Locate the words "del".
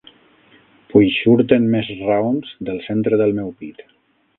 2.71-2.85, 3.25-3.41